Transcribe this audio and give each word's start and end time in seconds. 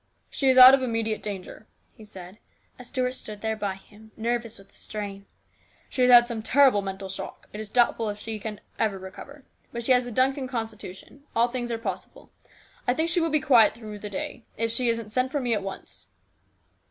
"She 0.31 0.49
is 0.49 0.57
out 0.57 0.73
of 0.73 0.81
immediate 0.81 1.21
danger," 1.21 1.67
he 1.93 2.03
said, 2.03 2.39
as 2.79 2.87
Stuart 2.87 3.11
stood 3.11 3.41
there 3.41 3.55
by 3.55 3.75
him, 3.75 4.09
nervous 4.17 4.57
with 4.57 4.69
the 4.69 4.73
strain." 4.75 5.27
She 5.91 6.01
has 6.01 6.09
had 6.09 6.27
some 6.27 6.41
terrible 6.41 6.81
mental 6.81 7.07
shock. 7.07 7.47
It 7.53 7.59
is 7.59 7.69
doubtful 7.69 8.09
if 8.09 8.17
she 8.17 8.39
can 8.39 8.61
recover. 8.79 9.45
But 9.71 9.83
she 9.85 9.91
has 9.91 10.03
the 10.03 10.11
Duncan 10.11 10.47
constitution. 10.47 11.25
All 11.35 11.49
things 11.49 11.71
are 11.71 11.77
possible. 11.77 12.31
I 12.87 12.95
think 12.95 13.09
she 13.09 13.21
will 13.21 13.29
be 13.29 13.41
quiet 13.41 13.75
through 13.75 13.99
the 13.99 14.09
day. 14.09 14.43
If 14.57 14.71
she 14.71 14.89
isn't, 14.89 15.11
send 15.11 15.29
for 15.31 15.39
me 15.39 15.53
at 15.53 15.61
once." 15.61 16.07